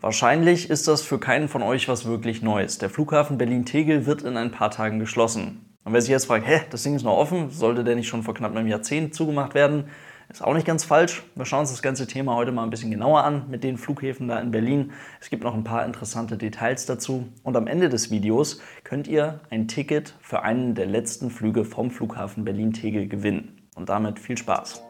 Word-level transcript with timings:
Wahrscheinlich 0.00 0.70
ist 0.70 0.88
das 0.88 1.02
für 1.02 1.18
keinen 1.18 1.48
von 1.48 1.62
euch 1.62 1.86
was 1.86 2.06
wirklich 2.06 2.40
Neues. 2.40 2.78
Der 2.78 2.88
Flughafen 2.88 3.36
Berlin-Tegel 3.36 4.06
wird 4.06 4.22
in 4.22 4.38
ein 4.38 4.50
paar 4.50 4.70
Tagen 4.70 4.98
geschlossen. 4.98 5.66
Und 5.84 5.92
wer 5.92 6.00
sich 6.00 6.10
jetzt 6.10 6.24
fragt, 6.24 6.46
hä, 6.46 6.62
das 6.70 6.82
Ding 6.84 6.94
ist 6.94 7.02
noch 7.02 7.18
offen, 7.18 7.50
sollte 7.50 7.84
der 7.84 7.96
nicht 7.96 8.08
schon 8.08 8.22
vor 8.22 8.32
knapp 8.32 8.56
einem 8.56 8.66
Jahrzehnt 8.66 9.14
zugemacht 9.14 9.54
werden? 9.54 9.84
Ist 10.30 10.42
auch 10.42 10.54
nicht 10.54 10.66
ganz 10.66 10.84
falsch. 10.84 11.22
Wir 11.34 11.44
schauen 11.44 11.60
uns 11.60 11.70
das 11.70 11.82
ganze 11.82 12.06
Thema 12.06 12.34
heute 12.34 12.50
mal 12.50 12.62
ein 12.62 12.70
bisschen 12.70 12.90
genauer 12.90 13.24
an 13.24 13.50
mit 13.50 13.62
den 13.62 13.76
Flughäfen 13.76 14.26
da 14.26 14.40
in 14.40 14.52
Berlin. 14.52 14.92
Es 15.20 15.28
gibt 15.28 15.42
noch 15.42 15.54
ein 15.54 15.64
paar 15.64 15.84
interessante 15.84 16.38
Details 16.38 16.86
dazu. 16.86 17.28
Und 17.42 17.56
am 17.58 17.66
Ende 17.66 17.90
des 17.90 18.10
Videos 18.10 18.62
könnt 18.84 19.06
ihr 19.06 19.40
ein 19.50 19.68
Ticket 19.68 20.14
für 20.22 20.42
einen 20.42 20.74
der 20.74 20.86
letzten 20.86 21.28
Flüge 21.28 21.66
vom 21.66 21.90
Flughafen 21.90 22.44
Berlin-Tegel 22.44 23.06
gewinnen. 23.06 23.60
Und 23.74 23.90
damit 23.90 24.18
viel 24.18 24.38
Spaß. 24.38 24.82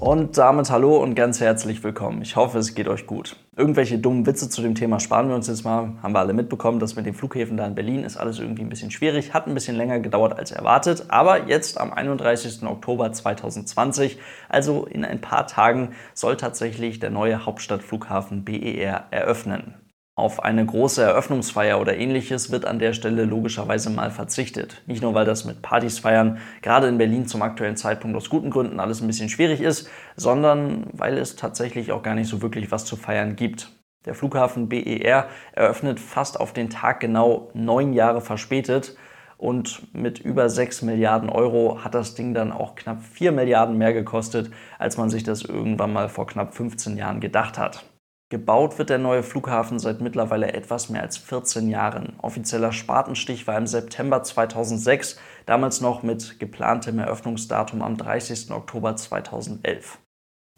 Und 0.00 0.38
damit 0.38 0.70
hallo 0.70 1.02
und 1.02 1.16
ganz 1.16 1.40
herzlich 1.40 1.82
willkommen. 1.82 2.22
Ich 2.22 2.36
hoffe, 2.36 2.58
es 2.58 2.76
geht 2.76 2.86
euch 2.86 3.08
gut. 3.08 3.34
Irgendwelche 3.56 3.98
dummen 3.98 4.26
Witze 4.26 4.48
zu 4.48 4.62
dem 4.62 4.76
Thema 4.76 5.00
sparen 5.00 5.28
wir 5.28 5.34
uns 5.34 5.48
jetzt 5.48 5.64
mal. 5.64 5.90
Haben 6.00 6.12
wir 6.12 6.20
alle 6.20 6.34
mitbekommen, 6.34 6.78
dass 6.78 6.94
mit 6.94 7.04
den 7.04 7.14
Flughäfen 7.14 7.56
da 7.56 7.66
in 7.66 7.74
Berlin 7.74 8.04
ist 8.04 8.16
alles 8.16 8.38
irgendwie 8.38 8.62
ein 8.62 8.68
bisschen 8.68 8.92
schwierig. 8.92 9.34
Hat 9.34 9.48
ein 9.48 9.54
bisschen 9.54 9.74
länger 9.74 9.98
gedauert 9.98 10.38
als 10.38 10.52
erwartet. 10.52 11.06
Aber 11.08 11.48
jetzt 11.48 11.80
am 11.80 11.92
31. 11.92 12.62
Oktober 12.62 13.10
2020, 13.12 14.18
also 14.48 14.86
in 14.86 15.04
ein 15.04 15.20
paar 15.20 15.48
Tagen, 15.48 15.96
soll 16.14 16.36
tatsächlich 16.36 17.00
der 17.00 17.10
neue 17.10 17.44
Hauptstadtflughafen 17.44 18.44
BER 18.44 19.06
eröffnen. 19.10 19.74
Auf 20.18 20.42
eine 20.42 20.66
große 20.66 21.00
Eröffnungsfeier 21.00 21.80
oder 21.80 21.96
ähnliches 21.96 22.50
wird 22.50 22.64
an 22.64 22.80
der 22.80 22.92
Stelle 22.92 23.24
logischerweise 23.24 23.88
mal 23.88 24.10
verzichtet. 24.10 24.82
Nicht 24.86 25.00
nur, 25.00 25.14
weil 25.14 25.24
das 25.24 25.44
mit 25.44 25.62
Partys 25.62 26.00
feiern 26.00 26.38
gerade 26.60 26.88
in 26.88 26.98
Berlin 26.98 27.28
zum 27.28 27.40
aktuellen 27.40 27.76
Zeitpunkt 27.76 28.16
aus 28.16 28.28
guten 28.28 28.50
Gründen 28.50 28.80
alles 28.80 29.00
ein 29.00 29.06
bisschen 29.06 29.28
schwierig 29.28 29.60
ist, 29.60 29.88
sondern 30.16 30.88
weil 30.92 31.16
es 31.18 31.36
tatsächlich 31.36 31.92
auch 31.92 32.02
gar 32.02 32.16
nicht 32.16 32.26
so 32.26 32.42
wirklich 32.42 32.72
was 32.72 32.84
zu 32.84 32.96
feiern 32.96 33.36
gibt. 33.36 33.70
Der 34.06 34.16
Flughafen 34.16 34.68
BER 34.68 35.28
eröffnet 35.52 36.00
fast 36.00 36.40
auf 36.40 36.52
den 36.52 36.68
Tag 36.68 36.98
genau 36.98 37.52
neun 37.54 37.92
Jahre 37.92 38.20
verspätet 38.20 38.96
und 39.36 39.94
mit 39.94 40.18
über 40.18 40.50
6 40.50 40.82
Milliarden 40.82 41.30
Euro 41.30 41.84
hat 41.84 41.94
das 41.94 42.16
Ding 42.16 42.34
dann 42.34 42.50
auch 42.50 42.74
knapp 42.74 43.04
4 43.04 43.30
Milliarden 43.30 43.78
mehr 43.78 43.92
gekostet, 43.92 44.50
als 44.80 44.96
man 44.96 45.10
sich 45.10 45.22
das 45.22 45.42
irgendwann 45.42 45.92
mal 45.92 46.08
vor 46.08 46.26
knapp 46.26 46.54
15 46.54 46.96
Jahren 46.96 47.20
gedacht 47.20 47.56
hat. 47.56 47.84
Gebaut 48.30 48.78
wird 48.78 48.90
der 48.90 48.98
neue 48.98 49.22
Flughafen 49.22 49.78
seit 49.78 50.02
mittlerweile 50.02 50.52
etwas 50.52 50.90
mehr 50.90 51.00
als 51.00 51.16
14 51.16 51.70
Jahren. 51.70 52.12
Offizieller 52.18 52.72
Spatenstich 52.72 53.46
war 53.46 53.56
im 53.56 53.66
September 53.66 54.22
2006, 54.22 55.18
damals 55.46 55.80
noch 55.80 56.02
mit 56.02 56.38
geplantem 56.38 56.98
Eröffnungsdatum 56.98 57.80
am 57.80 57.96
30. 57.96 58.50
Oktober 58.50 58.96
2011. 58.96 59.98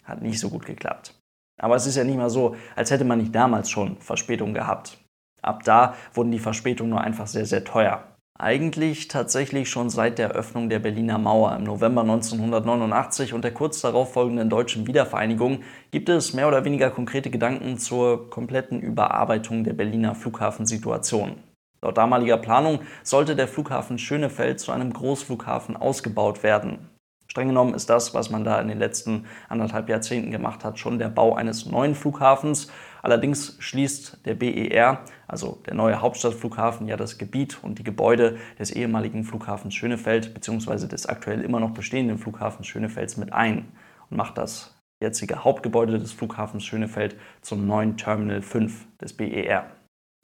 Hat 0.02 0.20
nicht 0.20 0.41
so 0.41 0.50
gut 0.50 0.66
geklappt. 0.66 1.14
Aber 1.60 1.76
es 1.76 1.86
ist 1.86 1.96
ja 1.96 2.02
nicht 2.02 2.16
mal 2.16 2.30
so, 2.30 2.56
als 2.74 2.91
hätte 2.91 3.04
man 3.04 3.18
nicht 3.18 3.34
damals 3.34 3.70
schon 3.70 3.98
Verspätung 3.98 4.52
gehabt. 4.52 4.98
Ab 5.41 5.62
da 5.62 5.94
wurden 6.12 6.32
die 6.32 6.41
Verspätungen 6.41 6.91
nur 6.91 7.00
einfach 7.00 7.28
sehr, 7.28 7.46
sehr 7.46 7.64
teuer. 7.64 8.02
Eigentlich 8.42 9.08
tatsächlich 9.08 9.69
schon 9.69 9.91
seit 9.91 10.19
der 10.19 10.30
Öffnung 10.30 10.70
der 10.70 10.78
Berliner 10.78 11.19
Mauer 11.19 11.55
im 11.56 11.64
November 11.64 12.00
1989 12.00 13.34
und 13.34 13.44
der 13.44 13.52
kurz 13.52 13.82
darauf 13.82 14.14
folgenden 14.14 14.48
deutschen 14.48 14.86
Wiedervereinigung 14.86 15.62
gibt 15.91 16.08
es 16.08 16.32
mehr 16.32 16.48
oder 16.48 16.64
weniger 16.64 16.91
konkrete 16.91 17.28
Gedanken 17.28 17.77
zur 17.77 18.30
kompletten 18.30 18.80
Überarbeitung 18.80 19.62
der 19.62 19.74
Berliner 19.74 20.14
Flughafensituation. 20.14 21.36
Laut 21.82 21.98
damaliger 21.98 22.38
Planung 22.38 22.78
sollte 23.02 23.36
der 23.36 23.47
Flughafen 23.47 23.98
Schönefeld 23.98 24.58
zu 24.58 24.72
einem 24.72 24.94
Großflughafen 24.94 25.77
ausgebaut 25.77 26.42
werden. 26.42 26.88
Streng 27.30 27.48
genommen 27.48 27.75
ist 27.75 27.91
das, 27.91 28.14
was 28.14 28.30
man 28.30 28.42
da 28.42 28.58
in 28.58 28.69
den 28.69 28.78
letzten 28.78 29.27
anderthalb 29.50 29.91
Jahrzehnten 29.91 30.30
gemacht 30.30 30.64
hat, 30.64 30.78
schon 30.78 30.98
der 30.98 31.10
Bau 31.10 31.34
eines 31.34 31.66
neuen 31.66 31.94
Flughafens. 31.94 32.72
Allerdings 33.02 33.56
schließt 33.58 34.26
der 34.26 34.34
BER, 34.34 35.00
also 35.26 35.58
der 35.66 35.74
neue 35.74 36.00
Hauptstadtflughafen, 36.00 36.86
ja 36.86 36.97
das 36.97 37.19
Gebiet 37.19 37.58
und 37.62 37.78
die 37.78 37.84
Gebäude 37.84 38.36
des 38.58 38.70
ehemaligen 38.70 39.25
Flughafens 39.25 39.75
Schönefeld 39.75 40.34
bzw. 40.34 40.86
des 40.86 41.06
aktuell 41.06 41.42
immer 41.42 41.60
noch 41.60 41.70
bestehenden 41.70 42.19
Flughafens 42.19 42.66
Schönefelds 42.66 43.16
mit 43.16 43.32
ein 43.32 43.69
und 44.10 44.16
macht 44.16 44.38
das 44.38 44.75
jetzige 45.02 45.44
Hauptgebäude 45.44 45.98
des 45.98 46.12
Flughafens 46.12 46.64
Schönefeld 46.64 47.16
zum 47.41 47.66
neuen 47.66 47.97
Terminal 47.97 48.42
5 48.42 48.86
des 49.00 49.14
BER. 49.14 49.66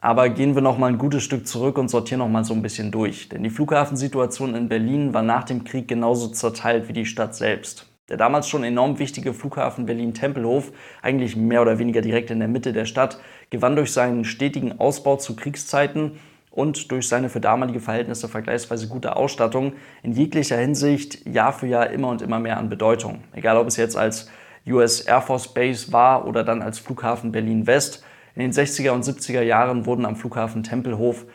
Aber 0.03 0.29
gehen 0.29 0.55
wir 0.55 0.63
noch 0.63 0.77
mal 0.77 0.89
ein 0.89 0.99
gutes 0.99 1.23
Stück 1.23 1.47
zurück 1.47 1.79
und 1.79 1.89
sortieren 1.89 2.19
noch 2.19 2.29
mal 2.29 2.45
so 2.45 2.53
ein 2.53 2.63
bisschen 2.63 2.91
durch. 2.91 3.31
Denn 3.31 3.43
die 3.43 3.51
Flughafensituation 3.51 4.55
in 4.55 4.69
Berlin 4.69 5.15
war 5.15 5.23
nach 5.23 5.45
dem 5.45 5.65
Krieg 5.65 5.89
genauso 5.89 6.29
zerteilt 6.29 6.89
wie 6.89 6.93
die 6.93 7.07
Stadt 7.07 7.35
selbst. 7.35 7.87
Der 8.09 8.17
damals 8.17 8.49
schon 8.49 8.63
enorm 8.63 9.01
wichtige 9.01 9.35
Flughafen 9.35 9.87
Berlin-Tempelhof, 9.87 10.71
eigentlich 11.03 11.35
mehr 11.35 11.61
oder 11.61 11.81
weniger 11.81 12.01
direkt 12.01 12.31
in 12.31 12.39
der 12.39 12.47
Mitte 12.47 12.73
der 12.73 12.85
Stadt, 12.85 13.19
gewann 13.51 13.75
durch 13.75 13.93
seinen 13.93 14.25
stetigen 14.25 14.79
Ausbau 14.79 15.17
zu 15.17 15.35
Kriegszeiten 15.35 16.13
und 16.53 16.93
durch 16.93 17.09
seine 17.09 17.29
für 17.29 17.41
damalige 17.41 17.81
Verhältnisse 17.81 18.29
vergleichsweise 18.29 18.87
gute 18.87 19.17
Ausstattung 19.17 19.73
in 20.05 20.13
jeglicher 20.13 20.57
Hinsicht 20.57 21.27
Jahr 21.27 21.53
für 21.53 21.67
Jahr 21.67 21.91
immer 21.91 22.09
und 22.09 22.23
immer 22.23 22.39
mehr 22.39 22.59
an 22.59 22.69
Bedeutung. 22.69 23.25
Egal 23.33 23.57
ob 23.57 23.67
es 23.67 23.77
jetzt 23.77 23.97
als 23.97 24.31
US 24.69 25.01
Air 25.01 25.21
Force 25.21 25.53
Base 25.53 25.93
war 25.93 26.27
oder 26.27 26.45
dann 26.45 26.63
als 26.63 26.79
Flughafen 26.79 27.33
Berlin-West, 27.33 28.05
in 28.37 28.43
den 28.43 28.53
60er 28.53 28.91
und 28.91 29.05
70er 29.05 29.43
Jahren 29.43 29.85
wurden 29.85 30.07
am 30.07 30.17
Flughafen 30.17 30.63
Tempelhof 30.63 31.27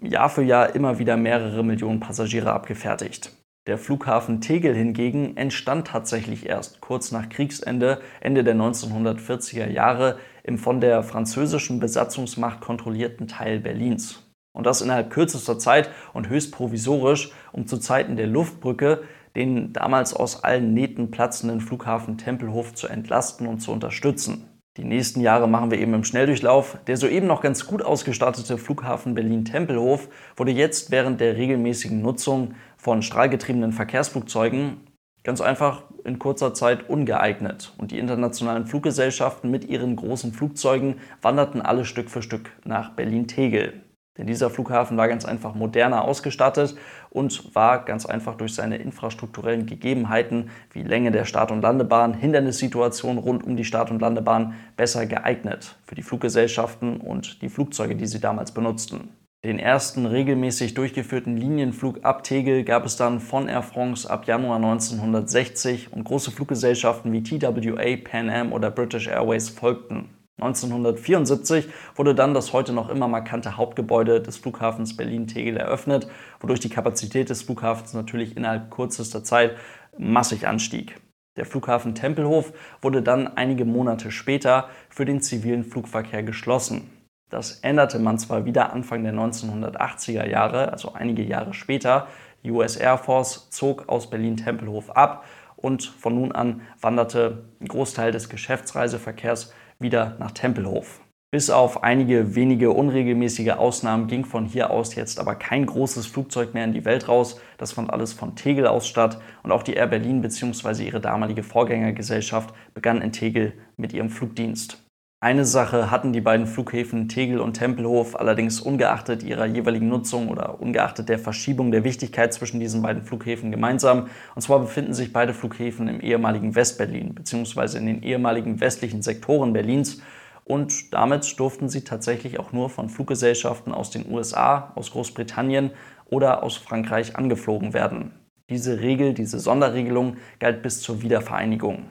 Jahr 0.00 0.28
für 0.28 0.42
Jahr 0.42 0.74
immer 0.74 0.98
wieder 0.98 1.16
mehrere 1.16 1.64
Millionen 1.64 2.00
Passagiere 2.00 2.52
abgefertigt. 2.52 3.32
Der 3.68 3.78
Flughafen 3.78 4.40
Tegel 4.40 4.74
hingegen 4.74 5.36
entstand 5.36 5.86
tatsächlich 5.86 6.46
erst 6.46 6.80
kurz 6.80 7.12
nach 7.12 7.28
Kriegsende, 7.28 8.00
Ende 8.20 8.42
der 8.42 8.56
1940er 8.56 9.70
Jahre, 9.70 10.18
im 10.42 10.58
von 10.58 10.80
der 10.80 11.04
französischen 11.04 11.78
Besatzungsmacht 11.78 12.60
kontrollierten 12.60 13.28
Teil 13.28 13.60
Berlins. 13.60 14.28
Und 14.52 14.66
das 14.66 14.82
innerhalb 14.82 15.10
kürzester 15.10 15.60
Zeit 15.60 15.90
und 16.12 16.28
höchst 16.28 16.50
provisorisch, 16.50 17.30
um 17.52 17.68
zu 17.68 17.78
Zeiten 17.78 18.16
der 18.16 18.26
Luftbrücke 18.26 19.04
den 19.36 19.72
damals 19.72 20.12
aus 20.12 20.42
allen 20.42 20.74
Nähten 20.74 21.12
platzenden 21.12 21.60
Flughafen 21.60 22.18
Tempelhof 22.18 22.74
zu 22.74 22.88
entlasten 22.88 23.46
und 23.46 23.60
zu 23.60 23.70
unterstützen. 23.70 24.51
Die 24.78 24.84
nächsten 24.84 25.20
Jahre 25.20 25.48
machen 25.48 25.70
wir 25.70 25.78
eben 25.78 25.92
im 25.92 26.04
Schnelldurchlauf. 26.04 26.78
Der 26.86 26.96
soeben 26.96 27.26
noch 27.26 27.42
ganz 27.42 27.66
gut 27.66 27.82
ausgestattete 27.82 28.56
Flughafen 28.56 29.14
Berlin-Tempelhof 29.14 30.08
wurde 30.34 30.52
jetzt 30.52 30.90
während 30.90 31.20
der 31.20 31.36
regelmäßigen 31.36 32.00
Nutzung 32.00 32.54
von 32.78 33.02
strahlgetriebenen 33.02 33.72
Verkehrsflugzeugen 33.72 34.80
ganz 35.24 35.40
einfach 35.40 35.84
in 36.04 36.18
kurzer 36.18 36.54
Zeit 36.54 36.88
ungeeignet. 36.88 37.74
Und 37.76 37.90
die 37.90 37.98
internationalen 37.98 38.66
Fluggesellschaften 38.66 39.50
mit 39.50 39.64
ihren 39.64 39.94
großen 39.94 40.32
Flugzeugen 40.32 40.96
wanderten 41.20 41.60
alle 41.60 41.84
Stück 41.84 42.10
für 42.10 42.22
Stück 42.22 42.50
nach 42.64 42.94
Berlin-Tegel. 42.96 43.82
Denn 44.18 44.26
dieser 44.26 44.50
Flughafen 44.50 44.96
war 44.96 45.08
ganz 45.08 45.24
einfach 45.24 45.54
moderner 45.54 46.04
ausgestattet 46.04 46.76
und 47.12 47.54
war 47.54 47.84
ganz 47.84 48.06
einfach 48.06 48.36
durch 48.36 48.54
seine 48.54 48.78
infrastrukturellen 48.78 49.66
Gegebenheiten 49.66 50.50
wie 50.72 50.82
Länge 50.82 51.10
der 51.10 51.26
Start- 51.26 51.50
und 51.50 51.60
Landebahn, 51.60 52.14
Hindernissituationen 52.14 53.18
rund 53.18 53.44
um 53.44 53.56
die 53.56 53.64
Start- 53.64 53.90
und 53.90 54.00
Landebahn 54.00 54.54
besser 54.76 55.04
geeignet 55.06 55.76
für 55.84 55.94
die 55.94 56.02
Fluggesellschaften 56.02 56.96
und 57.00 57.42
die 57.42 57.50
Flugzeuge, 57.50 57.96
die 57.96 58.06
sie 58.06 58.20
damals 58.20 58.52
benutzten. 58.52 59.10
Den 59.44 59.58
ersten 59.58 60.06
regelmäßig 60.06 60.74
durchgeführten 60.74 61.36
Linienflug 61.36 62.04
ab 62.04 62.22
Tegel 62.22 62.62
gab 62.62 62.86
es 62.86 62.96
dann 62.96 63.20
von 63.20 63.48
Air 63.48 63.62
France 63.62 64.08
ab 64.08 64.26
Januar 64.26 64.56
1960 64.56 65.92
und 65.92 66.04
große 66.04 66.30
Fluggesellschaften 66.30 67.12
wie 67.12 67.24
TWA, 67.24 67.96
Pan 67.96 68.30
Am 68.30 68.52
oder 68.52 68.70
British 68.70 69.08
Airways 69.08 69.48
folgten. 69.48 70.21
1974 70.40 71.68
wurde 71.94 72.14
dann 72.14 72.34
das 72.34 72.52
heute 72.52 72.72
noch 72.72 72.88
immer 72.88 73.06
markante 73.06 73.56
Hauptgebäude 73.56 74.20
des 74.20 74.38
Flughafens 74.38 74.96
Berlin-Tegel 74.96 75.56
eröffnet, 75.56 76.08
wodurch 76.40 76.60
die 76.60 76.70
Kapazität 76.70 77.30
des 77.30 77.42
Flughafens 77.42 77.92
natürlich 77.94 78.36
innerhalb 78.36 78.70
kürzester 78.70 79.22
Zeit 79.22 79.56
massig 79.98 80.46
anstieg. 80.46 81.00
Der 81.36 81.46
Flughafen 81.46 81.94
Tempelhof 81.94 82.52
wurde 82.82 83.02
dann 83.02 83.36
einige 83.36 83.64
Monate 83.64 84.10
später 84.10 84.68
für 84.90 85.04
den 85.04 85.22
zivilen 85.22 85.64
Flugverkehr 85.64 86.22
geschlossen. 86.22 86.90
Das 87.30 87.60
änderte 87.60 87.98
man 87.98 88.18
zwar 88.18 88.44
wieder 88.44 88.74
Anfang 88.74 89.04
der 89.04 89.14
1980er 89.14 90.28
Jahre, 90.28 90.70
also 90.70 90.92
einige 90.92 91.22
Jahre 91.22 91.54
später. 91.54 92.08
Die 92.44 92.50
US 92.50 92.76
Air 92.76 92.98
Force 92.98 93.48
zog 93.48 93.88
aus 93.88 94.10
Berlin-Tempelhof 94.10 94.90
ab 94.90 95.24
und 95.62 95.84
von 95.84 96.14
nun 96.14 96.32
an 96.32 96.60
wanderte 96.80 97.44
ein 97.60 97.68
Großteil 97.68 98.12
des 98.12 98.28
Geschäftsreiseverkehrs 98.28 99.52
wieder 99.78 100.16
nach 100.18 100.32
Tempelhof. 100.32 101.00
Bis 101.34 101.48
auf 101.48 101.82
einige 101.82 102.34
wenige 102.34 102.72
unregelmäßige 102.72 103.52
Ausnahmen 103.52 104.06
ging 104.06 104.26
von 104.26 104.44
hier 104.44 104.70
aus 104.70 104.94
jetzt 104.94 105.18
aber 105.18 105.34
kein 105.34 105.64
großes 105.64 106.06
Flugzeug 106.06 106.52
mehr 106.52 106.64
in 106.64 106.74
die 106.74 106.84
Welt 106.84 107.08
raus. 107.08 107.40
Das 107.56 107.72
fand 107.72 107.90
alles 107.90 108.12
von 108.12 108.36
Tegel 108.36 108.66
aus 108.66 108.86
statt 108.86 109.18
und 109.42 109.50
auch 109.50 109.62
die 109.62 109.72
Air 109.72 109.86
Berlin 109.86 110.20
bzw. 110.20 110.84
ihre 110.84 111.00
damalige 111.00 111.42
Vorgängergesellschaft 111.42 112.54
begann 112.74 113.00
in 113.00 113.12
Tegel 113.12 113.54
mit 113.78 113.94
ihrem 113.94 114.10
Flugdienst. 114.10 114.84
Eine 115.22 115.44
Sache 115.44 115.92
hatten 115.92 116.12
die 116.12 116.20
beiden 116.20 116.48
Flughäfen 116.48 117.08
Tegel 117.08 117.38
und 117.38 117.52
Tempelhof 117.52 118.18
allerdings 118.18 118.60
ungeachtet 118.60 119.22
ihrer 119.22 119.46
jeweiligen 119.46 119.86
Nutzung 119.86 120.26
oder 120.26 120.60
ungeachtet 120.60 121.08
der 121.08 121.20
Verschiebung 121.20 121.70
der 121.70 121.84
Wichtigkeit 121.84 122.34
zwischen 122.34 122.58
diesen 122.58 122.82
beiden 122.82 123.04
Flughäfen 123.04 123.52
gemeinsam. 123.52 124.08
Und 124.34 124.42
zwar 124.42 124.58
befinden 124.58 124.94
sich 124.94 125.12
beide 125.12 125.32
Flughäfen 125.32 125.86
im 125.86 126.00
ehemaligen 126.00 126.56
Westberlin 126.56 127.14
bzw. 127.14 127.78
in 127.78 127.86
den 127.86 128.02
ehemaligen 128.02 128.60
westlichen 128.60 129.00
Sektoren 129.02 129.52
Berlins. 129.52 130.02
Und 130.44 130.92
damit 130.92 131.38
durften 131.38 131.68
sie 131.68 131.84
tatsächlich 131.84 132.40
auch 132.40 132.52
nur 132.52 132.68
von 132.68 132.88
Fluggesellschaften 132.88 133.72
aus 133.72 133.90
den 133.90 134.10
USA, 134.10 134.72
aus 134.74 134.90
Großbritannien 134.90 135.70
oder 136.06 136.42
aus 136.42 136.56
Frankreich 136.56 137.14
angeflogen 137.14 137.74
werden. 137.74 138.10
Diese 138.50 138.80
Regel, 138.80 139.14
diese 139.14 139.38
Sonderregelung 139.38 140.16
galt 140.40 140.64
bis 140.64 140.80
zur 140.80 141.00
Wiedervereinigung. 141.00 141.84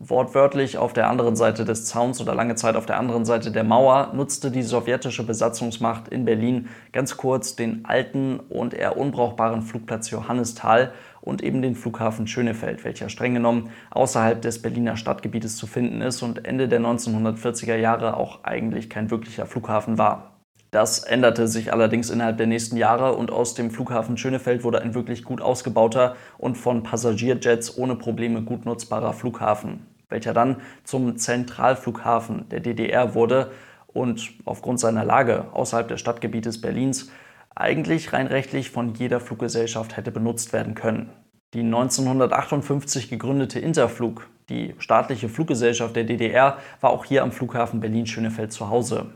Wortwörtlich 0.00 0.78
auf 0.78 0.92
der 0.92 1.10
anderen 1.10 1.34
Seite 1.34 1.64
des 1.64 1.86
Zauns 1.86 2.20
oder 2.20 2.32
lange 2.32 2.54
Zeit 2.54 2.76
auf 2.76 2.86
der 2.86 3.00
anderen 3.00 3.24
Seite 3.24 3.50
der 3.50 3.64
Mauer 3.64 4.12
nutzte 4.14 4.52
die 4.52 4.62
sowjetische 4.62 5.26
Besatzungsmacht 5.26 6.06
in 6.06 6.24
Berlin 6.24 6.68
ganz 6.92 7.16
kurz 7.16 7.56
den 7.56 7.84
alten 7.84 8.38
und 8.38 8.74
eher 8.74 8.96
unbrauchbaren 8.96 9.62
Flugplatz 9.62 10.10
Johannisthal 10.10 10.92
und 11.20 11.42
eben 11.42 11.62
den 11.62 11.74
Flughafen 11.74 12.28
Schönefeld, 12.28 12.84
welcher 12.84 13.08
streng 13.08 13.34
genommen 13.34 13.70
außerhalb 13.90 14.40
des 14.40 14.62
Berliner 14.62 14.96
Stadtgebietes 14.96 15.56
zu 15.56 15.66
finden 15.66 16.00
ist 16.00 16.22
und 16.22 16.46
Ende 16.46 16.68
der 16.68 16.80
1940er 16.80 17.74
Jahre 17.74 18.16
auch 18.16 18.44
eigentlich 18.44 18.88
kein 18.88 19.10
wirklicher 19.10 19.46
Flughafen 19.46 19.98
war. 19.98 20.37
Das 20.70 20.98
änderte 20.98 21.48
sich 21.48 21.72
allerdings 21.72 22.10
innerhalb 22.10 22.36
der 22.36 22.46
nächsten 22.46 22.76
Jahre 22.76 23.14
und 23.14 23.30
aus 23.30 23.54
dem 23.54 23.70
Flughafen 23.70 24.18
Schönefeld 24.18 24.64
wurde 24.64 24.82
ein 24.82 24.94
wirklich 24.94 25.24
gut 25.24 25.40
ausgebauter 25.40 26.16
und 26.36 26.56
von 26.56 26.82
Passagierjets 26.82 27.78
ohne 27.78 27.96
Probleme 27.96 28.42
gut 28.42 28.66
nutzbarer 28.66 29.14
Flughafen, 29.14 29.86
welcher 30.10 30.34
dann 30.34 30.56
zum 30.84 31.16
Zentralflughafen 31.16 32.50
der 32.50 32.60
DDR 32.60 33.14
wurde 33.14 33.50
und 33.86 34.30
aufgrund 34.44 34.78
seiner 34.78 35.04
Lage 35.04 35.46
außerhalb 35.52 35.88
des 35.88 36.00
Stadtgebietes 36.00 36.60
Berlins 36.60 37.10
eigentlich 37.54 38.12
rein 38.12 38.26
rechtlich 38.26 38.70
von 38.70 38.94
jeder 38.94 39.20
Fluggesellschaft 39.20 39.96
hätte 39.96 40.10
benutzt 40.10 40.52
werden 40.52 40.74
können. 40.74 41.10
Die 41.54 41.60
1958 41.60 43.08
gegründete 43.08 43.58
Interflug, 43.58 44.28
die 44.50 44.74
staatliche 44.78 45.30
Fluggesellschaft 45.30 45.96
der 45.96 46.04
DDR, 46.04 46.58
war 46.82 46.90
auch 46.90 47.06
hier 47.06 47.22
am 47.22 47.32
Flughafen 47.32 47.80
Berlin-Schönefeld 47.80 48.52
zu 48.52 48.68
Hause. 48.68 49.06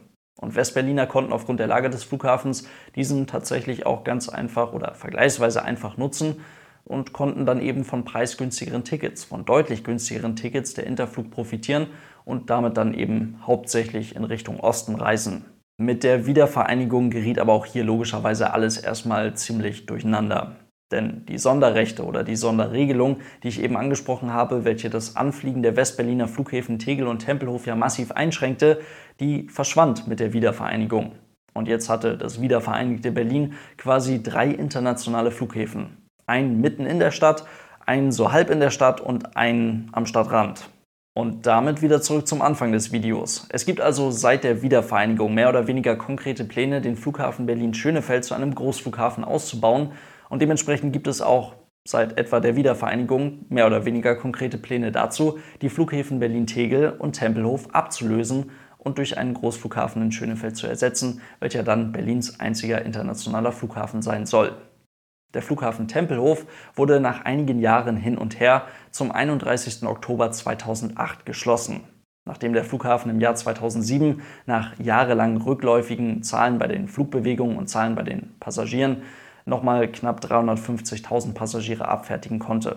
Und 0.43 0.57
Westberliner 0.57 1.07
konnten 1.07 1.33
aufgrund 1.33 1.61
der 1.61 1.69
Lage 1.69 1.89
des 1.89 2.03
Flughafens 2.03 2.69
diesen 2.97 3.29
tatsächlich 3.29 3.87
auch 3.87 4.03
ganz 4.03 4.29
einfach 4.29 4.73
oder 4.73 4.93
vergleichsweise 4.95 5.63
einfach 5.63 5.97
nutzen 5.97 6.41
und 6.85 7.13
konnten 7.13 7.47
dann 7.47 7.63
eben 7.63 7.85
von 7.85 8.05
preisgünstigeren 8.05 8.83
Tickets, 8.83 9.23
von 9.23 9.45
deutlich 9.45 9.85
günstigeren 9.85 10.35
Tickets 10.35 10.75
der 10.75 10.89
Interflug 10.89 11.31
profitieren 11.31 11.87
und 12.25 12.51
damit 12.51 12.77
dann 12.77 12.93
eben 12.93 13.39
hauptsächlich 13.47 14.17
in 14.17 14.25
Richtung 14.25 14.59
Osten 14.59 14.97
reisen. 14.97 15.45
Mit 15.77 16.03
der 16.03 16.27
Wiedervereinigung 16.27 17.11
geriet 17.11 17.39
aber 17.39 17.53
auch 17.53 17.65
hier 17.65 17.85
logischerweise 17.85 18.53
alles 18.53 18.79
erstmal 18.79 19.35
ziemlich 19.35 19.87
durcheinander. 19.87 20.57
Denn 20.93 21.25
die 21.27 21.39
Sonderrechte 21.39 22.05
oder 22.05 22.23
die 22.23 22.37
Sonderregelung, 22.37 23.17
die 23.43 23.49
ich 23.49 23.63
eben 23.63 23.77
angesprochen 23.77 24.33
habe, 24.33 24.65
welche 24.65 24.91
das 24.91 25.17
Anfliegen 25.17 25.63
der 25.63 25.75
Westberliner 25.75 26.29
Flughäfen 26.29 26.79
Tegel 26.79 27.07
und 27.07 27.21
Tempelhof 27.21 27.67
ja 27.67 27.75
massiv 27.75 28.13
einschränkte, 28.13 28.81
die 29.19 29.49
verschwand 29.49 30.07
mit 30.07 30.21
der 30.21 30.33
Wiedervereinigung. 30.33 31.13
Und 31.55 31.69
jetzt 31.69 31.89
hatte 31.89 32.17
das 32.17 32.41
wiedervereinigte 32.41 33.11
Berlin 33.11 33.55
quasi 33.77 34.23
drei 34.23 34.49
internationale 34.49 35.31
Flughäfen. 35.31 35.97
Einen 36.27 36.61
mitten 36.61 36.87
in 36.87 36.99
der 36.99 37.11
Stadt, 37.11 37.45
einen 37.85 38.13
so 38.13 38.33
halb 38.33 38.51
in 38.51 38.61
der 38.61 38.71
Stadt 38.71 39.01
und 39.01 39.37
einen 39.37 39.91
am 39.93 40.07
Stadtrand. 40.07 40.69
Und 41.15 41.47
damit 41.47 41.83
wieder 41.83 42.01
zurück 42.01 42.27
zum 42.27 42.41
Anfang 42.41 42.73
des 42.73 42.91
Videos. 42.91 43.47
Es 43.51 43.67
gibt 43.67 43.83
also 43.83 44.11
seit 44.11 44.45
der 44.45 44.63
Wiedervereinigung 44.63 45.35
mehr 45.35 45.51
oder 45.51 45.67
weniger 45.67 45.95
konkrete 45.95 46.45
Pläne, 46.45 46.81
den 46.81 46.97
Flughafen 46.97 47.45
Berlin-Schönefeld 47.45 48.25
zu 48.25 48.35
einem 48.35 48.55
Großflughafen 48.55 49.23
auszubauen 49.23 49.93
und 50.33 50.41
dementsprechend 50.41 50.95
gibt 50.95 51.09
es 51.09 51.21
auch 51.21 51.57
seit 51.87 52.17
etwa 52.17 52.41
der 52.41 52.57
Wiedervereinigung 52.57 53.45
mehr 53.51 53.67
oder 53.67 53.85
weniger 53.85 54.17
konkrete 54.17 54.57
Pläne 54.57 54.91
dazu, 54.91 55.39
die 55.61 55.69
Flughäfen 55.69 56.21
Berlin-Tegel 56.21 56.89
und 56.99 57.13
Tempelhof 57.13 57.75
abzulösen 57.75 58.51
und 58.79 58.97
durch 58.97 59.19
einen 59.19 59.35
Großflughafen 59.35 60.01
in 60.01 60.11
Schönefeld 60.11 60.57
zu 60.57 60.67
ersetzen, 60.67 61.21
welcher 61.41 61.65
dann 61.65 61.93
Berlins 61.93 62.41
einziger 62.41 62.81
internationaler 62.81 63.53
Flughafen 63.53 64.01
sein 64.01 64.25
soll. 64.25 64.57
Der 65.35 65.43
Flughafen 65.43 65.87
Tempelhof 65.87 66.47
wurde 66.75 66.99
nach 66.99 67.27
einigen 67.27 67.59
Jahren 67.59 67.99
hin 67.99 68.17
und 68.17 68.41
her 68.41 68.65
zum 68.91 69.13
31. 69.13 69.83
Oktober 69.83 70.33
2008 70.33 71.27
geschlossen. 71.27 71.83
Nachdem 72.25 72.55
der 72.55 72.65
Flughafen 72.65 73.11
im 73.11 73.21
Jahr 73.21 73.35
2007 73.35 74.23
nach 74.47 74.79
jahrelangen 74.79 75.43
rückläufigen 75.43 76.23
Zahlen 76.23 76.59
bei 76.59 76.69
den 76.69 76.89
Flugbewegungen 76.89 77.59
und 77.59 77.67
Zahlen 77.67 77.97
bei 77.97 78.03
den 78.03 78.35
Passagieren 78.41 79.03
nochmal 79.45 79.91
knapp 79.91 80.21
350.000 80.21 81.35
Passagiere 81.35 81.89
abfertigen 81.89 82.39
konnte, 82.39 82.77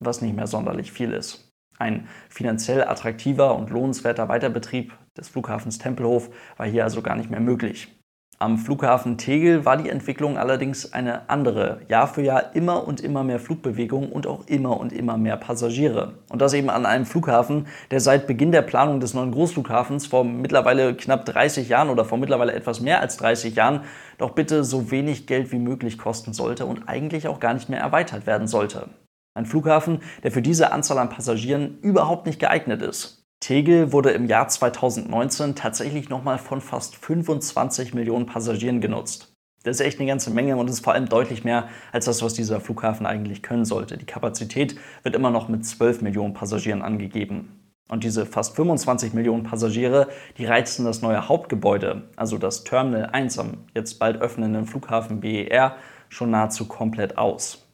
was 0.00 0.22
nicht 0.22 0.34
mehr 0.34 0.46
sonderlich 0.46 0.92
viel 0.92 1.12
ist. 1.12 1.52
Ein 1.78 2.08
finanziell 2.28 2.84
attraktiver 2.84 3.56
und 3.56 3.70
lohnenswerter 3.70 4.28
Weiterbetrieb 4.28 4.92
des 5.16 5.28
Flughafens 5.28 5.78
Tempelhof 5.78 6.30
war 6.56 6.66
hier 6.66 6.84
also 6.84 7.00
gar 7.00 7.16
nicht 7.16 7.30
mehr 7.30 7.40
möglich. 7.40 7.99
Am 8.42 8.56
Flughafen 8.56 9.18
Tegel 9.18 9.66
war 9.66 9.76
die 9.76 9.90
Entwicklung 9.90 10.38
allerdings 10.38 10.94
eine 10.94 11.28
andere. 11.28 11.82
Jahr 11.88 12.06
für 12.06 12.22
Jahr 12.22 12.56
immer 12.56 12.88
und 12.88 13.02
immer 13.02 13.22
mehr 13.22 13.38
Flugbewegung 13.38 14.10
und 14.10 14.26
auch 14.26 14.46
immer 14.46 14.80
und 14.80 14.94
immer 14.94 15.18
mehr 15.18 15.36
Passagiere. 15.36 16.14
Und 16.30 16.40
das 16.40 16.54
eben 16.54 16.70
an 16.70 16.86
einem 16.86 17.04
Flughafen, 17.04 17.66
der 17.90 18.00
seit 18.00 18.26
Beginn 18.26 18.50
der 18.50 18.62
Planung 18.62 18.98
des 18.98 19.12
neuen 19.12 19.32
Großflughafens 19.32 20.06
vor 20.06 20.24
mittlerweile 20.24 20.94
knapp 20.94 21.26
30 21.26 21.68
Jahren 21.68 21.90
oder 21.90 22.06
vor 22.06 22.16
mittlerweile 22.16 22.54
etwas 22.54 22.80
mehr 22.80 23.02
als 23.02 23.18
30 23.18 23.56
Jahren 23.56 23.82
doch 24.16 24.30
bitte 24.30 24.64
so 24.64 24.90
wenig 24.90 25.26
Geld 25.26 25.52
wie 25.52 25.58
möglich 25.58 25.98
kosten 25.98 26.32
sollte 26.32 26.64
und 26.64 26.88
eigentlich 26.88 27.28
auch 27.28 27.40
gar 27.40 27.52
nicht 27.52 27.68
mehr 27.68 27.80
erweitert 27.80 28.26
werden 28.26 28.46
sollte. 28.46 28.88
Ein 29.34 29.44
Flughafen, 29.44 30.00
der 30.22 30.32
für 30.32 30.40
diese 30.40 30.72
Anzahl 30.72 30.96
an 30.96 31.10
Passagieren 31.10 31.78
überhaupt 31.82 32.24
nicht 32.24 32.40
geeignet 32.40 32.80
ist. 32.80 33.19
Tegel 33.40 33.92
wurde 33.92 34.10
im 34.10 34.26
Jahr 34.26 34.48
2019 34.48 35.54
tatsächlich 35.54 36.10
nochmal 36.10 36.38
von 36.38 36.60
fast 36.60 36.96
25 36.96 37.94
Millionen 37.94 38.26
Passagieren 38.26 38.82
genutzt. 38.82 39.32
Das 39.62 39.80
ist 39.80 39.86
echt 39.86 39.98
eine 39.98 40.08
ganze 40.08 40.30
Menge 40.30 40.56
und 40.56 40.68
ist 40.68 40.84
vor 40.84 40.92
allem 40.92 41.08
deutlich 41.08 41.42
mehr 41.44 41.68
als 41.92 42.04
das, 42.04 42.22
was 42.22 42.34
dieser 42.34 42.60
Flughafen 42.60 43.06
eigentlich 43.06 43.42
können 43.42 43.64
sollte. 43.64 43.98
Die 43.98 44.06
Kapazität 44.06 44.76
wird 45.02 45.14
immer 45.14 45.30
noch 45.30 45.48
mit 45.48 45.66
12 45.66 46.02
Millionen 46.02 46.34
Passagieren 46.34 46.82
angegeben. 46.82 47.56
Und 47.88 48.04
diese 48.04 48.24
fast 48.24 48.54
25 48.56 49.14
Millionen 49.14 49.42
Passagiere, 49.42 50.08
die 50.38 50.46
reizen 50.46 50.84
das 50.84 51.02
neue 51.02 51.28
Hauptgebäude, 51.28 52.08
also 52.16 52.38
das 52.38 52.64
Terminal 52.64 53.06
1 53.06 53.38
am 53.38 53.64
jetzt 53.74 53.98
bald 53.98 54.20
öffnenden 54.20 54.66
Flughafen 54.66 55.20
BER, 55.20 55.76
schon 56.08 56.30
nahezu 56.30 56.68
komplett 56.68 57.18
aus. 57.18 57.66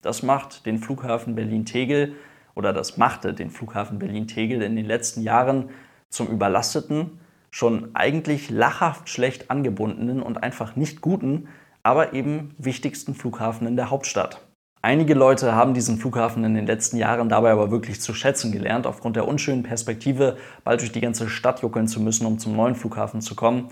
Das 0.00 0.22
macht 0.22 0.64
den 0.64 0.78
Flughafen 0.78 1.34
Berlin-Tegel 1.34 2.14
oder 2.58 2.72
das 2.72 2.96
machte 2.96 3.32
den 3.32 3.50
Flughafen 3.50 4.00
Berlin-Tegel 4.00 4.62
in 4.62 4.74
den 4.74 4.84
letzten 4.84 5.22
Jahren 5.22 5.70
zum 6.10 6.26
überlasteten, 6.26 7.20
schon 7.52 7.90
eigentlich 7.94 8.50
lachhaft 8.50 9.08
schlecht 9.08 9.48
angebundenen 9.48 10.20
und 10.20 10.42
einfach 10.42 10.74
nicht 10.74 11.00
guten, 11.00 11.46
aber 11.84 12.14
eben 12.14 12.56
wichtigsten 12.58 13.14
Flughafen 13.14 13.68
in 13.68 13.76
der 13.76 13.90
Hauptstadt. 13.90 14.44
Einige 14.82 15.14
Leute 15.14 15.54
haben 15.54 15.72
diesen 15.72 15.98
Flughafen 15.98 16.42
in 16.42 16.54
den 16.54 16.66
letzten 16.66 16.96
Jahren 16.96 17.28
dabei 17.28 17.52
aber 17.52 17.70
wirklich 17.70 18.00
zu 18.00 18.12
schätzen 18.12 18.50
gelernt, 18.50 18.88
aufgrund 18.88 19.14
der 19.14 19.28
unschönen 19.28 19.62
Perspektive, 19.62 20.36
bald 20.64 20.80
durch 20.80 20.92
die 20.92 21.00
ganze 21.00 21.28
Stadt 21.28 21.62
juckeln 21.62 21.86
zu 21.86 22.00
müssen, 22.00 22.26
um 22.26 22.40
zum 22.40 22.56
neuen 22.56 22.74
Flughafen 22.74 23.20
zu 23.20 23.36
kommen. 23.36 23.68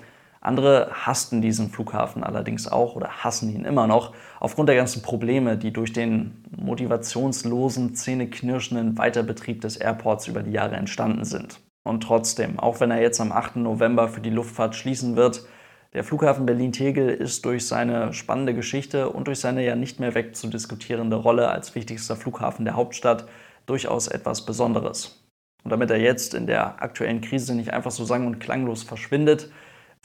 Andere 0.47 0.91
hassten 0.93 1.43
diesen 1.43 1.71
Flughafen 1.71 2.23
allerdings 2.23 2.69
auch 2.69 2.95
oder 2.95 3.09
hassen 3.25 3.53
ihn 3.53 3.65
immer 3.65 3.87
noch 3.87 4.15
aufgrund 4.39 4.69
der 4.69 4.77
ganzen 4.77 5.03
Probleme, 5.03 5.57
die 5.57 5.73
durch 5.73 5.93
den 5.93 6.45
motivationslosen, 6.57 7.95
zähneknirschenden 7.95 8.97
Weiterbetrieb 8.97 9.61
des 9.61 9.77
Airports 9.77 10.29
über 10.29 10.43
die 10.43 10.53
Jahre 10.53 10.77
entstanden 10.77 11.25
sind. 11.25 11.61
Und 11.83 12.03
trotzdem, 12.03 12.59
auch 12.59 12.81
wenn 12.81 12.91
er 12.91 13.01
jetzt 13.01 13.21
am 13.21 13.33
8. 13.33 13.57
November 13.57 14.09
für 14.09 14.21
die 14.21 14.31
Luftfahrt 14.31 14.75
schließen 14.75 15.17
wird, 15.17 15.47
der 15.95 16.05
Flughafen 16.05 16.47
Berlin-Tegel 16.47 17.09
ist 17.09 17.45
durch 17.45 17.67
seine 17.67 18.13
spannende 18.13 18.55
Geschichte 18.55 19.09
und 19.09 19.29
durch 19.29 19.41
seine 19.41 19.65
ja 19.65 19.77
nicht 19.77 19.99
mehr 19.99 20.15
wegzudiskutierende 20.15 21.17
Rolle 21.17 21.49
als 21.49 21.75
wichtigster 21.75 22.17
Flughafen 22.17 22.65
der 22.65 22.77
Hauptstadt 22.77 23.27
durchaus 23.67 24.07
etwas 24.07 24.45
Besonderes. 24.45 25.27
Und 25.65 25.71
damit 25.71 25.91
er 25.91 25.99
jetzt 25.99 26.35
in 26.35 26.47
der 26.47 26.83
aktuellen 26.83 27.21
Krise 27.21 27.55
nicht 27.55 27.73
einfach 27.73 27.91
so 27.91 28.05
sang- 28.05 28.27
und 28.27 28.39
klanglos 28.39 28.83
verschwindet, 28.83 29.51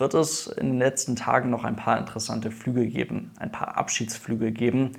wird 0.02 0.16
es 0.16 0.48
in 0.48 0.72
den 0.72 0.80
letzten 0.80 1.16
Tagen 1.16 1.52
noch 1.52 1.64
ein 1.64 1.76
paar 1.76 1.98
interessante 2.00 2.52
Flüge 2.52 2.88
geben, 2.88 3.32
ein 3.40 3.52
paar 3.52 3.78
Abschiedsflüge 3.78 4.52
geben. 4.52 4.94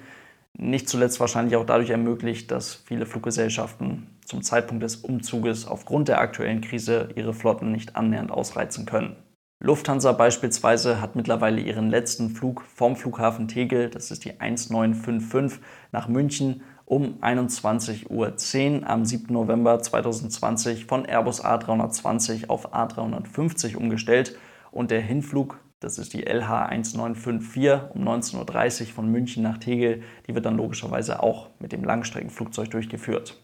Nicht 0.54 0.88
zuletzt 0.88 1.18
wahrscheinlich 1.18 1.56
auch 1.56 1.66
dadurch 1.66 1.90
ermöglicht, 1.90 2.50
dass 2.52 2.74
viele 2.74 3.04
Fluggesellschaften 3.04 4.06
zum 4.24 4.42
Zeitpunkt 4.42 4.82
des 4.82 4.96
Umzuges 4.96 5.66
aufgrund 5.66 6.08
der 6.08 6.20
aktuellen 6.20 6.60
Krise 6.60 7.08
ihre 7.16 7.34
Flotten 7.34 7.72
nicht 7.72 7.96
annähernd 7.96 8.30
ausreizen 8.30 8.86
können. 8.86 9.16
Lufthansa 9.58 10.12
beispielsweise 10.12 11.00
hat 11.00 11.16
mittlerweile 11.16 11.60
ihren 11.60 11.90
letzten 11.90 12.30
Flug 12.30 12.62
vom 12.62 12.94
Flughafen 12.94 13.48
Tegel, 13.48 13.90
das 13.90 14.10
ist 14.10 14.24
die 14.24 14.40
1955, 14.40 15.60
nach 15.90 16.06
München 16.06 16.62
um 16.84 17.18
21.10 17.22 18.10
Uhr 18.10 18.88
am 18.88 19.04
7. 19.04 19.32
November 19.32 19.80
2020 19.80 20.86
von 20.86 21.04
Airbus 21.06 21.44
A320 21.44 22.48
auf 22.48 22.72
A350 22.72 23.76
umgestellt 23.76 24.36
und 24.72 24.90
der 24.90 25.00
Hinflug, 25.00 25.60
das 25.78 25.98
ist 25.98 26.12
die 26.14 26.22
LH 26.22 26.66
1954 26.66 27.94
um 27.94 28.02
19.30 28.02 28.80
Uhr 28.80 28.86
von 28.88 29.08
München 29.08 29.42
nach 29.42 29.58
Tegel, 29.58 30.02
die 30.26 30.34
wird 30.34 30.46
dann 30.46 30.56
logischerweise 30.56 31.22
auch 31.22 31.50
mit 31.60 31.70
dem 31.72 31.84
Langstreckenflugzeug 31.84 32.70
durchgeführt. 32.70 33.40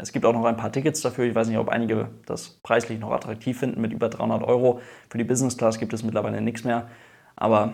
Es 0.00 0.12
gibt 0.12 0.24
auch 0.24 0.32
noch 0.32 0.44
ein 0.44 0.56
paar 0.56 0.70
Tickets 0.70 1.00
dafür. 1.00 1.24
Ich 1.24 1.34
weiß 1.34 1.48
nicht, 1.48 1.58
ob 1.58 1.68
einige 1.68 2.10
das 2.24 2.60
preislich 2.62 3.00
noch 3.00 3.10
attraktiv 3.10 3.58
finden 3.58 3.80
mit 3.80 3.92
über 3.92 4.08
300 4.08 4.44
Euro. 4.44 4.80
Für 5.10 5.18
die 5.18 5.24
Business 5.24 5.56
Class 5.56 5.80
gibt 5.80 5.92
es 5.92 6.04
mittlerweile 6.04 6.40
nichts 6.40 6.62
mehr. 6.62 6.88
Aber 7.34 7.72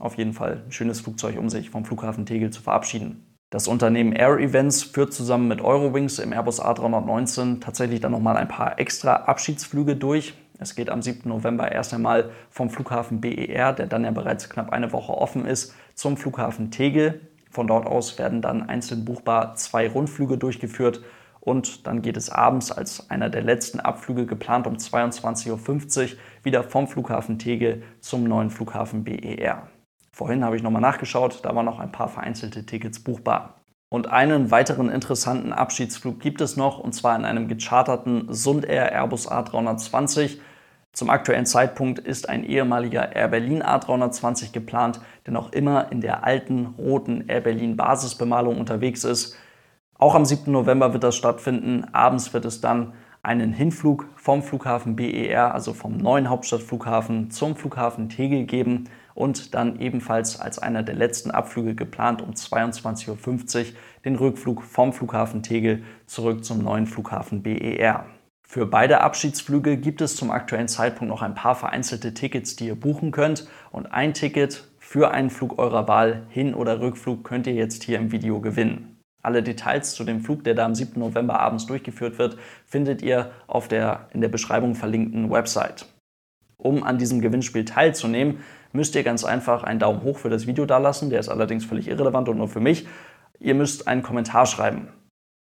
auf 0.00 0.18
jeden 0.18 0.32
Fall 0.32 0.64
ein 0.66 0.72
schönes 0.72 1.00
Flugzeug, 1.00 1.38
um 1.38 1.48
sich 1.48 1.70
vom 1.70 1.84
Flughafen 1.84 2.26
Tegel 2.26 2.50
zu 2.50 2.62
verabschieden. 2.62 3.32
Das 3.50 3.68
Unternehmen 3.68 4.12
Air 4.12 4.38
Events 4.38 4.82
führt 4.82 5.12
zusammen 5.12 5.46
mit 5.46 5.60
Eurowings 5.60 6.18
im 6.18 6.32
Airbus 6.32 6.60
A319 6.60 7.60
tatsächlich 7.60 8.00
dann 8.00 8.12
nochmal 8.12 8.36
ein 8.36 8.48
paar 8.48 8.80
extra 8.80 9.14
Abschiedsflüge 9.14 9.94
durch. 9.94 10.34
Es 10.58 10.74
geht 10.74 10.90
am 10.90 11.02
7. 11.02 11.28
November 11.28 11.70
erst 11.70 11.94
einmal 11.94 12.30
vom 12.50 12.70
Flughafen 12.70 13.20
BER, 13.20 13.72
der 13.72 13.86
dann 13.86 14.04
ja 14.04 14.10
bereits 14.10 14.48
knapp 14.48 14.72
eine 14.72 14.92
Woche 14.92 15.12
offen 15.12 15.46
ist, 15.46 15.74
zum 15.94 16.16
Flughafen 16.16 16.70
Tegel. 16.70 17.20
Von 17.50 17.66
dort 17.66 17.86
aus 17.86 18.18
werden 18.18 18.40
dann 18.40 18.68
einzeln 18.68 19.04
buchbar 19.04 19.54
zwei 19.56 19.88
Rundflüge 19.88 20.38
durchgeführt 20.38 21.02
und 21.40 21.86
dann 21.86 22.02
geht 22.02 22.16
es 22.16 22.30
abends 22.30 22.70
als 22.70 23.10
einer 23.10 23.28
der 23.28 23.42
letzten 23.42 23.80
Abflüge 23.80 24.26
geplant 24.26 24.66
um 24.66 24.76
22.50 24.76 26.02
Uhr 26.02 26.18
wieder 26.44 26.62
vom 26.62 26.86
Flughafen 26.86 27.38
Tegel 27.38 27.82
zum 28.00 28.24
neuen 28.24 28.50
Flughafen 28.50 29.04
BER. 29.04 29.68
Vorhin 30.12 30.44
habe 30.44 30.56
ich 30.56 30.62
nochmal 30.62 30.82
nachgeschaut, 30.82 31.40
da 31.42 31.54
waren 31.54 31.66
noch 31.66 31.80
ein 31.80 31.90
paar 31.90 32.08
vereinzelte 32.08 32.64
Tickets 32.64 33.00
buchbar. 33.00 33.61
Und 33.92 34.10
einen 34.10 34.50
weiteren 34.50 34.88
interessanten 34.88 35.52
Abschiedsflug 35.52 36.18
gibt 36.18 36.40
es 36.40 36.56
noch, 36.56 36.78
und 36.78 36.94
zwar 36.94 37.14
in 37.14 37.26
einem 37.26 37.46
gecharterten 37.46 38.32
Sund 38.32 38.64
Air 38.64 38.90
Airbus 38.90 39.30
A320. 39.30 40.38
Zum 40.94 41.10
aktuellen 41.10 41.44
Zeitpunkt 41.44 41.98
ist 41.98 42.26
ein 42.26 42.42
ehemaliger 42.42 43.14
Air 43.14 43.28
Berlin 43.28 43.62
A320 43.62 44.52
geplant, 44.52 45.02
der 45.26 45.34
noch 45.34 45.52
immer 45.52 45.92
in 45.92 46.00
der 46.00 46.24
alten 46.24 46.68
roten 46.78 47.28
Air 47.28 47.42
Berlin 47.42 47.76
Basisbemalung 47.76 48.58
unterwegs 48.58 49.04
ist. 49.04 49.36
Auch 49.98 50.14
am 50.14 50.24
7. 50.24 50.50
November 50.50 50.94
wird 50.94 51.04
das 51.04 51.14
stattfinden. 51.14 51.84
Abends 51.92 52.32
wird 52.32 52.46
es 52.46 52.62
dann 52.62 52.94
einen 53.22 53.52
Hinflug 53.52 54.06
vom 54.16 54.42
Flughafen 54.42 54.96
BER, 54.96 55.52
also 55.52 55.74
vom 55.74 55.98
neuen 55.98 56.30
Hauptstadtflughafen, 56.30 57.30
zum 57.30 57.56
Flughafen 57.56 58.08
Tegel 58.08 58.46
geben 58.46 58.88
und 59.14 59.54
dann 59.54 59.78
ebenfalls 59.80 60.40
als 60.40 60.58
einer 60.58 60.82
der 60.82 60.94
letzten 60.94 61.30
Abflüge 61.30 61.74
geplant 61.74 62.22
um 62.22 62.30
22.50 62.30 63.58
Uhr 63.58 63.64
den 64.04 64.16
Rückflug 64.16 64.62
vom 64.62 64.92
Flughafen 64.92 65.42
Tegel 65.42 65.82
zurück 66.06 66.44
zum 66.44 66.62
neuen 66.62 66.86
Flughafen 66.86 67.42
BER. 67.42 68.06
Für 68.42 68.66
beide 68.66 69.00
Abschiedsflüge 69.00 69.78
gibt 69.78 70.02
es 70.02 70.14
zum 70.14 70.30
aktuellen 70.30 70.68
Zeitpunkt 70.68 71.10
noch 71.10 71.22
ein 71.22 71.34
paar 71.34 71.54
vereinzelte 71.54 72.12
Tickets, 72.12 72.54
die 72.54 72.66
ihr 72.66 72.74
buchen 72.74 73.10
könnt 73.10 73.48
und 73.70 73.86
ein 73.86 74.12
Ticket 74.12 74.68
für 74.78 75.10
einen 75.10 75.30
Flug 75.30 75.58
eurer 75.58 75.88
Wahl, 75.88 76.26
Hin- 76.28 76.54
oder 76.54 76.80
Rückflug, 76.80 77.24
könnt 77.24 77.46
ihr 77.46 77.54
jetzt 77.54 77.82
hier 77.82 77.98
im 77.98 78.12
Video 78.12 78.40
gewinnen. 78.40 79.00
Alle 79.22 79.42
Details 79.42 79.94
zu 79.94 80.04
dem 80.04 80.20
Flug, 80.20 80.44
der 80.44 80.54
da 80.54 80.66
am 80.66 80.74
7. 80.74 81.00
November 81.00 81.40
abends 81.40 81.64
durchgeführt 81.64 82.18
wird, 82.18 82.36
findet 82.66 83.00
ihr 83.00 83.30
auf 83.46 83.68
der 83.68 84.08
in 84.12 84.20
der 84.20 84.28
Beschreibung 84.28 84.74
verlinkten 84.74 85.30
Website. 85.30 85.86
Um 86.62 86.84
an 86.84 86.96
diesem 86.96 87.20
Gewinnspiel 87.20 87.64
teilzunehmen, 87.64 88.38
müsst 88.72 88.94
ihr 88.94 89.02
ganz 89.02 89.24
einfach 89.24 89.64
einen 89.64 89.80
Daumen 89.80 90.04
hoch 90.04 90.18
für 90.18 90.30
das 90.30 90.46
Video 90.46 90.64
dalassen. 90.64 91.10
Der 91.10 91.18
ist 91.18 91.28
allerdings 91.28 91.64
völlig 91.64 91.88
irrelevant 91.88 92.28
und 92.28 92.38
nur 92.38 92.46
für 92.46 92.60
mich. 92.60 92.86
Ihr 93.40 93.56
müsst 93.56 93.88
einen 93.88 94.02
Kommentar 94.02 94.46
schreiben. 94.46 94.88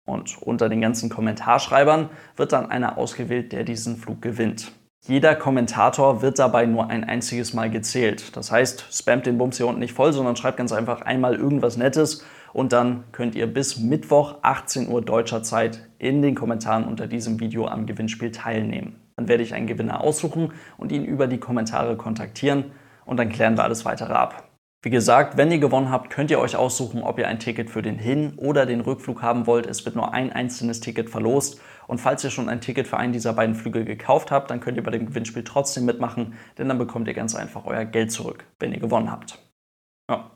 Und 0.07 0.41
unter 0.41 0.71
den 0.71 0.81
ganzen 0.81 1.11
Kommentarschreibern 1.11 2.09
wird 2.37 2.53
dann 2.53 2.71
einer 2.71 2.97
ausgewählt, 2.97 3.53
der 3.53 3.65
diesen 3.65 3.99
Flug 3.99 4.23
gewinnt. 4.23 4.73
Jeder 5.07 5.35
Kommentator 5.35 6.23
wird 6.23 6.39
dabei 6.39 6.65
nur 6.65 6.89
ein 6.89 7.05
einziges 7.05 7.53
Mal 7.53 7.69
gezählt. 7.69 8.35
Das 8.35 8.51
heißt, 8.51 8.87
spamt 8.91 9.27
den 9.27 9.37
Bums 9.37 9.59
hier 9.59 9.67
unten 9.67 9.81
nicht 9.81 9.93
voll, 9.93 10.15
sondern 10.15 10.37
schreibt 10.37 10.57
ganz 10.57 10.73
einfach 10.73 11.03
einmal 11.03 11.35
irgendwas 11.35 11.77
Nettes 11.77 12.25
und 12.55 12.73
dann 12.73 13.05
könnt 13.13 13.35
ihr 13.35 13.47
bis 13.47 13.79
Mittwoch 13.79 14.39
18 14.41 14.89
Uhr 14.89 15.03
deutscher 15.03 15.43
Zeit 15.43 15.87
in 15.99 16.23
den 16.23 16.35
Kommentaren 16.35 16.85
unter 16.85 17.07
diesem 17.07 17.41
Video 17.41 17.67
am 17.67 17.85
Gewinnspiel 17.85 18.31
teilnehmen. 18.31 19.00
Dann 19.21 19.29
werde 19.29 19.43
ich 19.43 19.53
einen 19.53 19.67
Gewinner 19.67 20.01
aussuchen 20.01 20.55
und 20.79 20.93
ihn 20.93 21.05
über 21.05 21.27
die 21.27 21.37
Kommentare 21.37 21.99
kontaktieren 21.99 22.73
und 23.05 23.19
dann 23.19 23.29
klären 23.29 23.59
wir 23.59 23.65
alles 23.65 23.85
weitere 23.85 24.15
ab. 24.15 24.49
Wie 24.81 24.89
gesagt, 24.89 25.37
wenn 25.37 25.53
ihr 25.53 25.59
gewonnen 25.59 25.91
habt, 25.91 26.09
könnt 26.09 26.31
ihr 26.31 26.39
euch 26.39 26.57
aussuchen, 26.57 27.03
ob 27.03 27.19
ihr 27.19 27.29
ein 27.29 27.39
Ticket 27.39 27.69
für 27.69 27.83
den 27.83 27.99
Hin- 27.99 28.33
oder 28.39 28.65
den 28.65 28.81
Rückflug 28.81 29.21
haben 29.21 29.47
wollt. 29.47 29.67
Es 29.67 29.85
wird 29.85 29.95
nur 29.95 30.15
ein 30.15 30.33
einzelnes 30.33 30.81
Ticket 30.81 31.11
verlost. 31.11 31.61
Und 31.87 32.01
falls 32.01 32.25
ihr 32.25 32.31
schon 32.31 32.49
ein 32.49 32.63
Ticket 32.63 32.89
für 32.89 32.97
einen 32.97 33.13
dieser 33.13 33.35
beiden 33.35 33.55
Flüge 33.55 33.85
gekauft 33.85 34.31
habt, 34.31 34.51
dann 34.51 34.61
könnt 34.61 34.79
ihr 34.79 34.83
bei 34.83 34.91
dem 34.91 35.05
Gewinnspiel 35.05 35.45
trotzdem 35.45 35.85
mitmachen, 35.85 36.33
denn 36.57 36.67
dann 36.67 36.79
bekommt 36.79 37.07
ihr 37.07 37.13
ganz 37.13 37.35
einfach 37.35 37.67
euer 37.67 37.85
Geld 37.85 38.13
zurück, 38.13 38.47
wenn 38.59 38.73
ihr 38.73 38.81
gewonnen 38.81 39.13
habt. 39.13 39.39
Ja. 40.11 40.31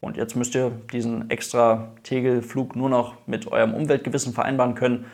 Und 0.00 0.16
jetzt 0.16 0.34
müsst 0.34 0.54
ihr 0.54 0.70
diesen 0.94 1.28
extra 1.28 1.92
Tegelflug 2.04 2.74
nur 2.74 2.88
noch 2.88 3.26
mit 3.26 3.52
eurem 3.52 3.74
Umweltgewissen 3.74 4.32
vereinbaren 4.32 4.74
können. 4.74 5.04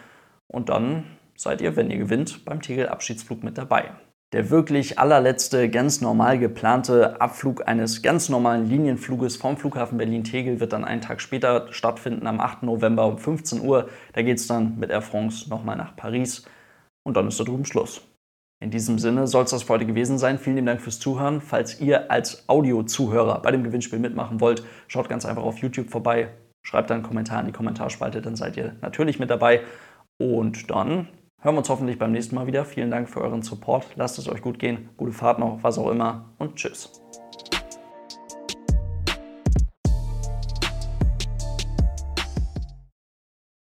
Und 0.47 0.69
dann 0.69 1.16
seid 1.37 1.61
ihr, 1.61 1.77
wenn 1.77 1.91
ihr 1.91 1.99
gewinnt, 1.99 2.45
beim 2.45 2.61
Tegel-Abschiedsflug 2.61 3.43
mit 3.43 3.59
dabei. 3.59 3.93
Der 4.33 4.51
wirklich 4.51 4.99
allerletzte, 4.99 5.71
ganz 5.71 6.01
normal 6.01 6.39
geplante 6.39 7.21
Abflug 7.21 7.69
eines 7.69 8.03
ganz 8.03 8.29
normalen 8.29 8.69
Linienfluges 8.69 9.37
vom 9.37 9.57
Flughafen 9.57 9.99
Berlin-Tegel 9.99 10.59
wird 10.59 10.73
dann 10.73 10.85
einen 10.85 11.01
Tag 11.01 11.21
später 11.21 11.69
stattfinden, 11.71 12.27
am 12.27 12.41
8. 12.41 12.65
November 12.65 13.07
um 13.07 13.19
15 13.19 13.61
Uhr. 13.61 13.89
Da 14.15 14.23
geht 14.23 14.39
es 14.39 14.49
dann 14.49 14.79
mit 14.79 14.91
Air 14.91 15.03
France 15.03 15.49
nochmal 15.49 15.77
nach 15.77 15.95
Paris 15.95 16.45
und 17.05 17.17
dann 17.17 17.29
ist 17.29 17.39
da 17.39 17.45
drüben 17.45 17.65
Schluss. 17.65 18.03
In 18.61 18.71
diesem 18.71 18.99
Sinne 18.99 19.29
soll 19.29 19.45
es 19.45 19.51
das 19.51 19.63
für 19.63 19.75
heute 19.75 19.87
gewesen 19.87 20.19
sein. 20.19 20.39
Vielen 20.39 20.57
lieben 20.57 20.67
Dank 20.67 20.81
fürs 20.81 20.99
Zuhören. 20.99 21.41
Falls 21.41 21.81
ihr 21.81 22.11
als 22.11 22.49
Audio-Zuhörer 22.49 23.43
bei 23.43 23.53
dem 23.53 23.63
Gewinnspiel 23.63 23.99
mitmachen 24.01 24.41
wollt, 24.41 24.65
schaut 24.89 25.09
ganz 25.09 25.25
einfach 25.25 25.45
auf 25.45 25.59
YouTube 25.59 25.91
vorbei, 25.91 26.31
schreibt 26.63 26.91
einen 26.91 27.03
Kommentar 27.03 27.41
in 27.41 27.47
die 27.47 27.53
Kommentarspalte, 27.53 28.23
dann 28.23 28.35
seid 28.35 28.57
ihr 28.57 28.75
natürlich 28.81 29.21
mit 29.21 29.31
dabei. 29.31 29.61
Und 30.19 30.71
dann 30.71 31.09
hören 31.47 31.55
wir 31.55 31.59
uns 31.61 31.69
hoffentlich 31.69 31.97
beim 31.97 32.11
nächsten 32.11 32.35
Mal 32.35 32.49
wieder. 32.49 32.65
Vielen 32.65 32.91
Dank 32.91 33.09
für 33.09 33.21
euren 33.21 33.41
Support. 33.41 33.87
Lasst 33.95 34.19
es 34.19 34.29
euch 34.29 34.43
gut 34.43 34.59
gehen. 34.59 34.89
Gute 34.97 35.13
Fahrt 35.13 35.39
noch, 35.39 35.63
was 35.63 35.79
auch 35.79 35.93
immer. 35.93 36.35
Und 36.39 36.57
tschüss. 36.57 37.01